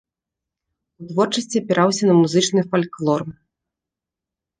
[1.03, 3.21] У творчасці апіраўся на музычны фальклор.